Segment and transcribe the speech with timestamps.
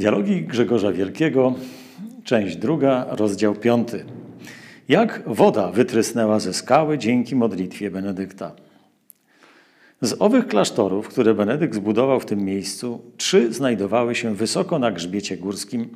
[0.00, 1.54] Dialogi Grzegorza Wielkiego,
[2.24, 4.04] część druga, rozdział piąty.
[4.88, 8.52] Jak woda wytrysnęła ze skały dzięki modlitwie Benedykta.
[10.00, 15.36] Z owych klasztorów, które Benedykt zbudował w tym miejscu, trzy znajdowały się wysoko na grzbiecie
[15.36, 15.88] górskim,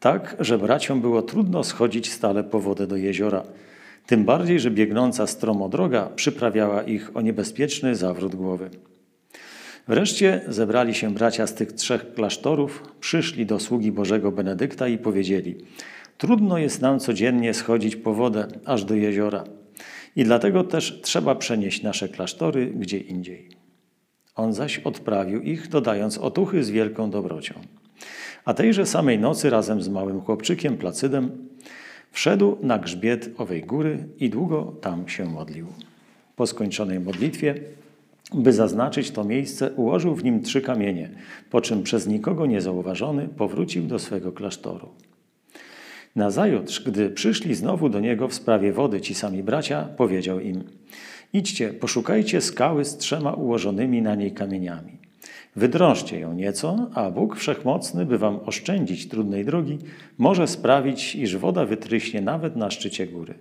[0.00, 3.42] tak, że braciom było trudno schodzić stale po wodę do jeziora.
[4.06, 8.70] Tym bardziej, że biegnąca stromo droga przyprawiała ich o niebezpieczny zawrót głowy.
[9.88, 15.56] Wreszcie zebrali się bracia z tych trzech klasztorów, przyszli do sługi Bożego Benedykta i powiedzieli:
[16.18, 19.44] Trudno jest nam codziennie schodzić po wodę aż do jeziora,
[20.16, 23.48] i dlatego też trzeba przenieść nasze klasztory gdzie indziej.
[24.36, 27.54] On zaś odprawił ich, dodając otuchy z wielką dobrocią.
[28.44, 31.48] A tejże samej nocy razem z małym chłopczykiem Placydem
[32.12, 35.66] wszedł na grzbiet owej góry i długo tam się modlił.
[36.36, 37.54] Po skończonej modlitwie
[38.32, 41.10] by zaznaczyć to miejsce, ułożył w nim trzy kamienie,
[41.50, 44.88] po czym przez nikogo niezauważony powrócił do swego klasztoru.
[46.16, 50.64] Nazajutrz, gdy przyszli znowu do niego w sprawie wody ci sami bracia, powiedział im:
[51.32, 54.98] Idźcie, poszukajcie skały z trzema ułożonymi na niej kamieniami.
[55.56, 59.78] Wydrążcie ją nieco, a Bóg Wszechmocny, by wam oszczędzić trudnej drogi,
[60.18, 63.34] może sprawić, iż woda wytryśnie nawet na szczycie góry.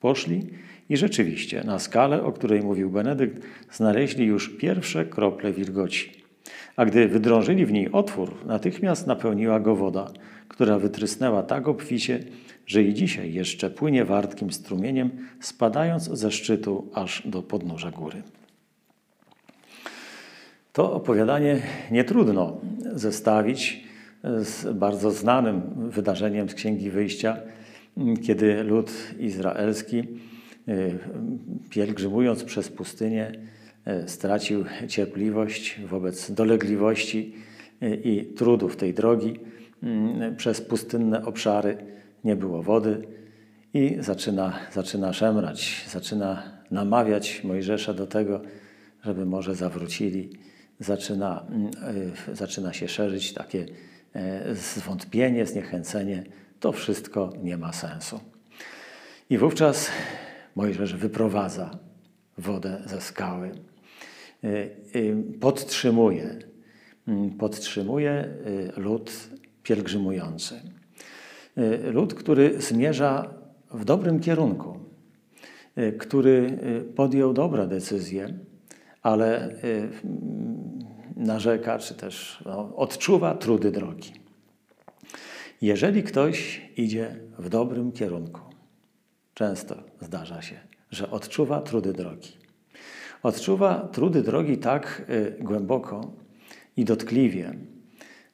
[0.00, 0.46] Poszli
[0.92, 6.12] i rzeczywiście na skale, o której mówił Benedykt, znaleźli już pierwsze krople wilgoci.
[6.76, 10.10] A gdy wydrążyli w niej otwór, natychmiast napełniła go woda,
[10.48, 12.24] która wytrysnęła tak obficie,
[12.66, 18.22] że i dzisiaj jeszcze płynie wartkim strumieniem, spadając ze szczytu aż do podnóża góry.
[20.72, 21.58] To opowiadanie
[21.90, 22.60] nie trudno
[22.94, 23.84] zestawić
[24.24, 27.36] z bardzo znanym wydarzeniem z Księgi Wyjścia,
[28.22, 30.02] kiedy lud izraelski
[31.70, 33.32] pielgrzymując przez pustynię,
[34.04, 37.34] y, stracił cierpliwość wobec dolegliwości
[37.82, 39.40] y, i trudów tej drogi.
[40.36, 41.76] Przez pustynne obszary
[42.24, 43.02] nie było wody
[43.74, 48.40] i zaczyna, zaczyna szemrać, zaczyna namawiać Mojżesza do tego,
[49.04, 50.30] żeby może zawrócili.
[50.80, 51.46] Zaczyna,
[52.32, 53.66] zaczyna się szerzyć takie
[54.52, 56.24] zwątpienie, zniechęcenie.
[56.60, 58.20] To wszystko nie ma sensu.
[59.30, 59.90] I wówczas
[60.56, 61.78] Mojżesz wyprowadza
[62.38, 63.50] wodę ze skały,
[64.44, 64.48] y,
[64.96, 66.38] y, podtrzymuje,
[67.08, 68.28] mm, podtrzymuje
[68.76, 69.12] y, lud
[69.62, 70.60] pielgrzymujący.
[71.84, 73.34] Lud, który zmierza
[73.70, 74.78] w dobrym kierunku,
[75.98, 76.58] który
[76.96, 78.38] podjął dobre decyzje,
[79.02, 79.54] ale
[81.16, 84.12] narzeka, czy też no, odczuwa trudy drogi.
[85.62, 88.51] Jeżeli ktoś idzie w dobrym kierunku,
[89.34, 90.56] Często zdarza się,
[90.90, 92.32] że odczuwa trudy drogi.
[93.22, 96.12] Odczuwa trudy drogi tak y, głęboko
[96.76, 97.54] i dotkliwie,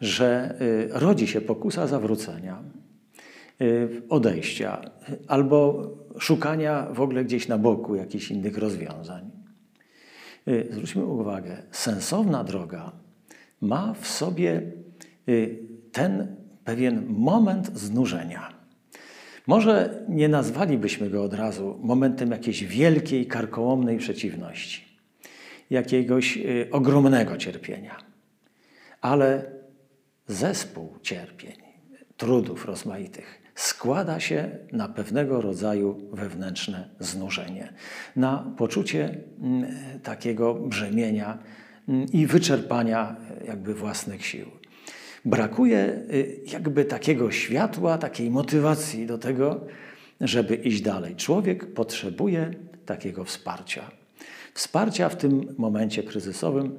[0.00, 2.62] że y, rodzi się pokusa zawrócenia,
[3.60, 4.90] y, odejścia
[5.28, 9.30] albo szukania w ogóle gdzieś na boku jakichś innych rozwiązań.
[10.70, 12.92] Zwróćmy uwagę, sensowna droga
[13.60, 14.62] ma w sobie
[15.92, 18.55] ten pewien moment znużenia.
[19.46, 24.84] Może nie nazwalibyśmy go od razu momentem jakiejś wielkiej, karkołomnej przeciwności,
[25.70, 27.96] jakiegoś y, ogromnego cierpienia,
[29.00, 29.50] ale
[30.26, 31.56] zespół cierpień,
[32.16, 37.72] trudów rozmaitych składa się na pewnego rodzaju wewnętrzne znużenie,
[38.16, 39.66] na poczucie mm,
[40.02, 41.38] takiego brzemienia
[41.88, 44.46] mm, i wyczerpania jakby własnych sił
[45.26, 49.60] brakuje y, jakby takiego światła, takiej motywacji do tego,
[50.20, 51.16] żeby iść dalej.
[51.16, 52.50] Człowiek potrzebuje
[52.86, 53.90] takiego wsparcia.
[54.54, 56.78] Wsparcia w tym momencie kryzysowym,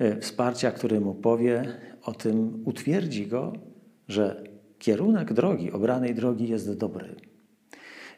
[0.00, 1.64] y, wsparcia, który mu powie
[2.02, 3.52] o tym, utwierdzi go,
[4.08, 4.44] że
[4.78, 7.14] kierunek drogi, obranej drogi jest dobry.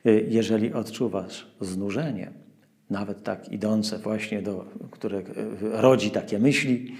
[0.06, 2.32] Y, jeżeli odczuwasz znużenie,
[2.90, 5.22] nawet tak idące właśnie do, które
[5.60, 6.96] rodzi takie myśli,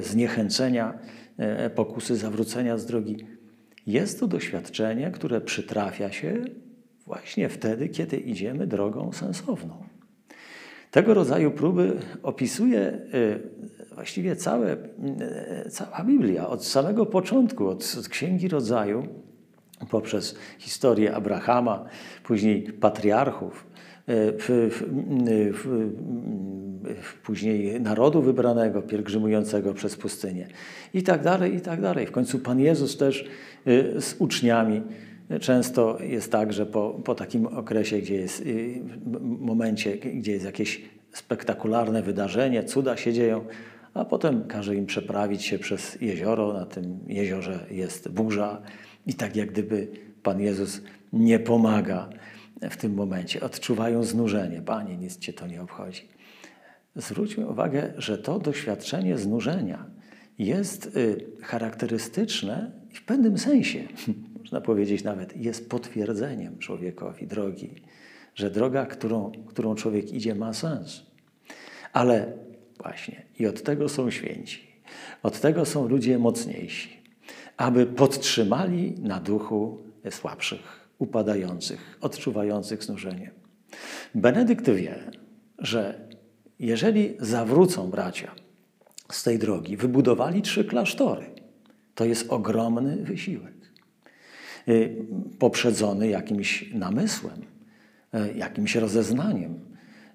[0.00, 0.98] zniechęcenia,
[1.38, 3.26] E, pokusy zawrócenia z drogi.
[3.86, 6.44] Jest to doświadczenie, które przytrafia się
[7.06, 9.84] właśnie wtedy, kiedy idziemy drogą sensowną.
[10.90, 13.00] Tego rodzaju próby opisuje e,
[13.94, 19.06] właściwie całe, e, cała Biblia, od samego początku, od, od Księgi Rodzaju,
[19.90, 21.84] poprzez historię Abrahama,
[22.24, 23.66] później patriarchów,
[24.06, 25.64] w, w,
[27.02, 30.48] w, później narodu wybranego, pielgrzymującego przez pustynię
[30.94, 32.06] i tak dalej, i tak dalej.
[32.06, 33.28] W końcu Pan Jezus też
[33.66, 34.82] y, z uczniami
[35.40, 38.42] często jest tak, że po, po takim okresie, gdzie jest
[39.40, 43.44] momencie, gdzie jest jakieś spektakularne wydarzenie, cuda się dzieją,
[43.94, 46.52] a potem każe im przeprawić się przez jezioro.
[46.52, 48.62] Na tym jeziorze jest burza
[49.06, 49.88] i tak jak gdyby
[50.22, 52.08] Pan Jezus nie pomaga
[52.62, 53.40] w tym momencie.
[53.40, 54.62] Odczuwają znużenie.
[54.62, 56.08] Panie, nic Cię to nie obchodzi.
[56.96, 59.86] Zwróćmy uwagę, że to doświadczenie znużenia
[60.38, 63.80] jest y, charakterystyczne i w pewnym sensie,
[64.40, 67.70] można powiedzieć nawet, jest potwierdzeniem człowiekowi drogi,
[68.34, 71.02] że droga, którą, którą człowiek idzie, ma sens.
[71.92, 72.32] Ale
[72.82, 74.60] właśnie i od tego są święci,
[75.22, 77.02] od tego są ludzie mocniejsi,
[77.56, 79.78] aby podtrzymali na duchu
[80.10, 83.30] słabszych, upadających, odczuwających znużenie.
[84.14, 84.94] Benedykt wie,
[85.58, 86.08] że
[86.58, 88.34] jeżeli zawrócą bracia
[89.12, 91.26] z tej drogi, wybudowali trzy klasztory.
[91.94, 93.54] To jest ogromny wysiłek,
[94.68, 94.96] y,
[95.38, 97.42] poprzedzony jakimś namysłem,
[98.14, 99.60] y, jakimś rozeznaniem.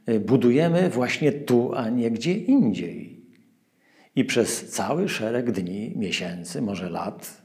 [0.10, 3.20] Y, budujemy właśnie tu, a nie gdzie indziej.
[4.16, 7.44] I przez cały szereg dni, miesięcy, może lat,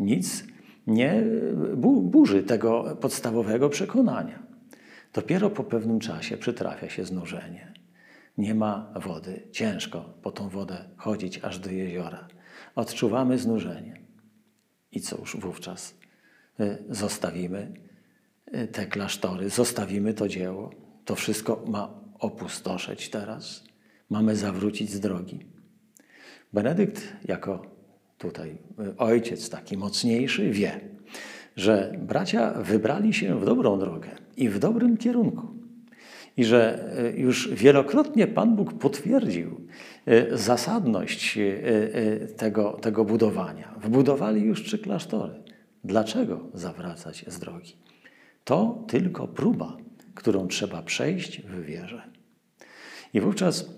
[0.00, 0.44] nic
[0.90, 1.22] nie
[2.02, 4.42] burzy tego podstawowego przekonania.
[5.12, 7.70] Dopiero po pewnym czasie przytrafia się znużenie
[8.40, 9.42] nie ma wody.
[9.52, 12.28] Ciężko po tą wodę chodzić aż do jeziora.
[12.74, 14.00] Odczuwamy znużenie.
[14.92, 15.94] I cóż wówczas?
[16.60, 17.72] Y, zostawimy
[18.54, 20.70] y, te klasztory, zostawimy to dzieło.
[21.04, 23.64] To wszystko ma opustoszeć teraz.
[24.10, 25.46] Mamy zawrócić z drogi.
[26.52, 27.66] Benedykt, jako
[28.20, 30.80] tutaj y, ojciec taki mocniejszy, wie,
[31.56, 35.60] że bracia wybrali się w dobrą drogę i w dobrym kierunku
[36.36, 39.60] i że e, już wielokrotnie Pan Bóg potwierdził
[40.06, 43.74] e, zasadność e, tego, tego budowania.
[43.82, 45.34] Wbudowali już trzy klasztory.
[45.84, 47.76] Dlaczego zawracać z drogi?
[48.44, 49.76] To tylko próba,
[50.14, 52.02] którą trzeba przejść w wierze.
[53.14, 53.70] I wówczas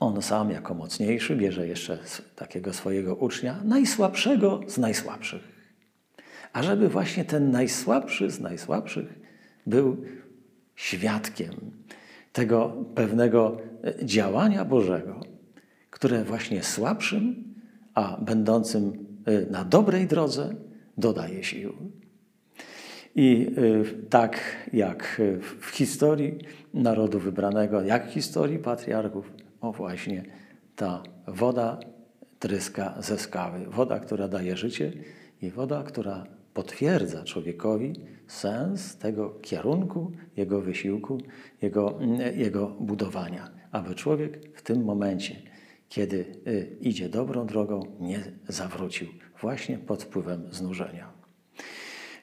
[0.00, 1.98] on sam, jako mocniejszy, bierze jeszcze
[2.36, 5.56] takiego swojego ucznia, najsłabszego z najsłabszych.
[6.52, 9.18] A żeby właśnie ten najsłabszy z najsłabszych
[9.66, 10.04] był
[10.74, 11.54] świadkiem
[12.32, 15.20] tego pewnego e, działania Bożego,
[15.90, 17.54] które właśnie słabszym,
[17.94, 20.54] a będącym e, na dobrej drodze
[20.98, 21.72] dodaje sił.
[23.14, 24.40] I e, tak
[24.72, 25.22] jak
[25.60, 26.38] w historii
[26.74, 29.32] narodu wybranego, jak w historii patriarchów,
[29.68, 30.24] o właśnie
[30.76, 31.78] ta woda
[32.38, 33.66] tryska ze skały.
[33.66, 34.92] Woda, która daje życie
[35.42, 37.92] i woda, która potwierdza człowiekowi
[38.26, 41.18] sens tego kierunku, jego wysiłku,
[41.62, 41.98] jego,
[42.34, 45.36] jego budowania, aby człowiek w tym momencie,
[45.88, 49.08] kiedy y, idzie dobrą drogą, nie zawrócił
[49.40, 51.15] właśnie pod wpływem znużenia.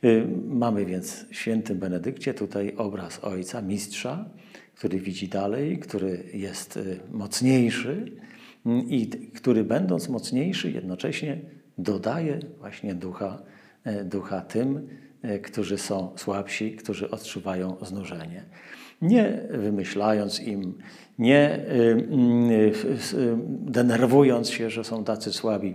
[0.03, 4.25] Y, mamy więc w świętym Benedykcie tutaj obraz Ojca, mistrza,
[4.75, 8.11] który widzi dalej, który jest y, mocniejszy
[8.87, 11.41] i który będąc mocniejszy jednocześnie
[11.77, 13.43] dodaje właśnie ducha
[14.05, 14.87] ducha tym,
[15.43, 18.43] którzy są słabsi, którzy odczuwają znużenie.
[19.01, 20.77] Nie wymyślając im,
[21.19, 21.65] nie
[23.47, 25.73] denerwując się, że są tacy słabi.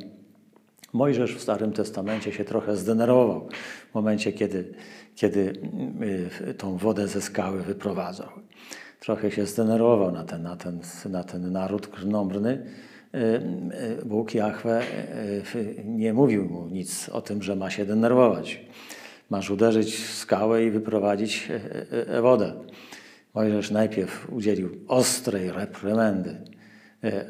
[0.93, 3.49] Mojżesz w Starym Testamencie się trochę zdenerwował
[3.91, 4.75] w momencie, kiedy,
[5.15, 5.53] kiedy
[6.59, 8.29] tą wodę ze skały wyprowadzał.
[9.01, 10.81] Trochę się zdenerwował na ten, na ten,
[11.11, 12.67] na ten naród krnąbrny,
[13.15, 13.19] Y,
[14.01, 14.83] y, Bóg Jahwe
[15.55, 18.61] y, nie mówił mu nic o tym, że ma się denerwować.
[19.31, 21.49] Masz uderzyć w skałę i wyprowadzić
[22.23, 22.53] wodę.
[23.35, 26.37] Mojżesz najpierw udzielił ostrej reprymendy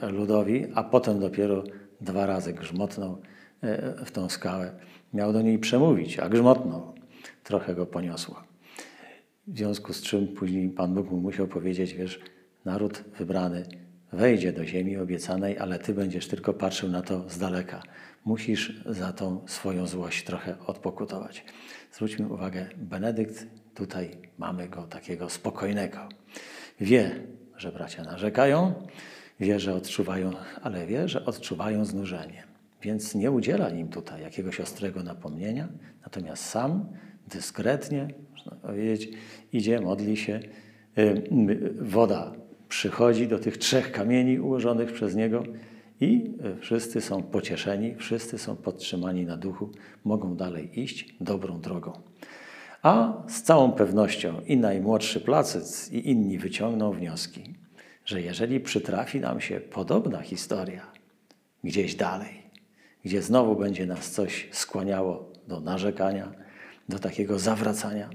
[0.03, 1.65] ludowi, a potem dopiero
[2.01, 3.19] dwa razy grzmotnął
[4.05, 4.73] w tą skałę.
[5.15, 6.95] Miał do niej przemówić, a grzmotnął.
[7.45, 8.43] Trochę go poniosło.
[9.47, 12.21] W związku z czym później Pan Bóg mu musiał powiedzieć, wiesz,
[12.65, 13.67] naród wybrany
[14.13, 17.83] wejdzie do ziemi obiecanej, ale ty będziesz tylko patrzył na to z daleka.
[18.25, 21.45] Musisz za tą swoją złość trochę odpokutować.
[21.93, 26.09] Zwróćmy uwagę, Benedykt, tutaj mamy go takiego spokojnego.
[26.81, 27.23] Wie,
[27.57, 28.75] że bracia narzekają,
[29.41, 30.31] wie, że odczuwają,
[30.63, 32.48] ale wie, że odczuwają znużenie.
[32.83, 35.69] Więc nie udziela im tutaj jakiegoś ostrego napomnienia,
[36.03, 36.87] natomiast sam
[37.29, 39.11] dyskretnie, można powiedzieć,
[39.53, 40.41] idzie, modli się.
[40.99, 41.23] Y,
[41.81, 42.33] woda
[42.69, 45.43] przychodzi do tych trzech kamieni ułożonych przez niego
[46.01, 49.71] i e, wszyscy są pocieszeni, wszyscy są podtrzymani na duchu,
[50.05, 51.93] mogą dalej iść dobrą drogą.
[52.83, 57.55] A z całą pewnością i najmłodszy placyc, i inni wyciągną wnioski,
[58.05, 60.93] że jeżeli przytrafi nam się podobna historia
[61.65, 62.43] gdzieś dalej,
[63.05, 66.33] gdzie znowu będzie nas coś skłaniało do narzekania,
[66.89, 68.11] do takiego zawracania,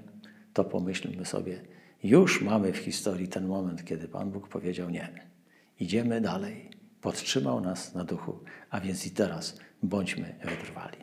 [0.53, 1.61] to pomyślmy sobie,
[2.03, 5.09] już mamy w historii ten moment, kiedy Pan Bóg powiedział nie.
[5.79, 6.69] Idziemy dalej.
[7.01, 11.02] podtrzymał nas na duchu, a więc i teraz bądźmy wytrwali.